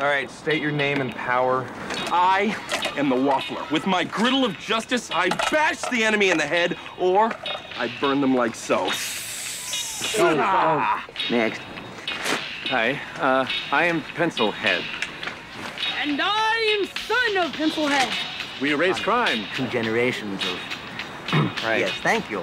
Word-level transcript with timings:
All 0.00 0.06
right, 0.06 0.30
state 0.30 0.62
your 0.62 0.70
name 0.70 1.02
and 1.02 1.14
power. 1.14 1.66
I 2.10 2.56
am 2.96 3.10
the 3.10 3.16
Waffler. 3.16 3.70
With 3.70 3.86
my 3.86 4.02
griddle 4.02 4.46
of 4.46 4.58
justice, 4.58 5.10
I 5.12 5.28
bash 5.50 5.82
the 5.90 6.04
enemy 6.04 6.30
in 6.30 6.38
the 6.38 6.46
head, 6.46 6.78
or 6.98 7.30
I 7.76 7.92
burn 8.00 8.22
them 8.22 8.34
like 8.34 8.54
so. 8.54 8.88
Ah. 10.18 11.06
Next. 11.30 11.60
Hi, 12.70 12.98
uh, 13.18 13.46
I 13.70 13.84
am 13.84 14.00
Pencilhead. 14.00 14.82
And 15.98 16.18
I 16.18 16.78
am 16.80 16.86
son 16.86 17.36
of 17.44 17.52
Pencilhead. 17.52 18.10
We 18.62 18.72
erase 18.72 18.98
crime. 18.98 19.44
Two 19.54 19.66
generations 19.66 20.42
of. 20.46 21.62
Right. 21.62 21.80
Yes, 21.80 21.92
thank 22.00 22.30
you. 22.30 22.42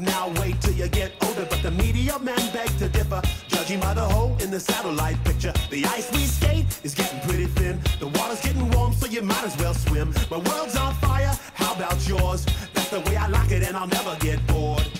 now, 0.00 0.28
wait 0.40 0.60
till 0.60 0.74
you 0.74 0.88
get 0.88 1.12
older. 1.24 1.46
But 1.48 1.62
the 1.62 1.70
media 1.70 2.18
men 2.18 2.38
beg 2.52 2.68
to 2.78 2.88
differ, 2.88 3.22
judging 3.48 3.80
by 3.80 3.94
the 3.94 4.02
hole 4.02 4.36
in 4.40 4.50
the 4.50 4.60
satellite 4.60 5.22
picture. 5.24 5.52
The 5.70 5.84
ice 5.86 6.10
we 6.12 6.24
skate 6.24 6.66
is 6.82 6.94
getting 6.94 7.20
pretty 7.20 7.46
thin. 7.46 7.80
The 8.00 8.08
water's 8.08 8.40
getting 8.40 8.70
warm, 8.70 8.92
so 8.92 9.06
you 9.06 9.22
might 9.22 9.44
as 9.44 9.56
well 9.58 9.74
swim. 9.74 10.14
My 10.30 10.38
world's 10.38 10.76
on 10.76 10.94
fire, 10.94 11.34
how 11.54 11.74
about 11.74 12.06
yours? 12.08 12.46
That's 12.74 12.90
the 12.90 13.00
way 13.00 13.16
I 13.16 13.28
like 13.28 13.50
it, 13.50 13.62
and 13.62 13.76
I'll 13.76 13.86
never 13.86 14.16
get 14.20 14.44
bored. 14.46 14.97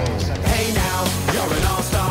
Hey 0.00 0.72
now, 0.72 1.04
you're 1.32 1.58
an 1.58 1.66
all-star. 1.66 2.09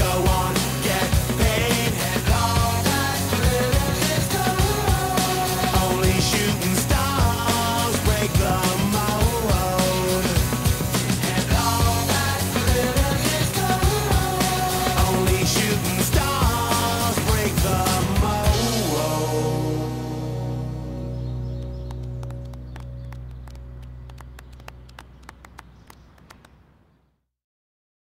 Show 0.00 0.24
on, 0.28 0.59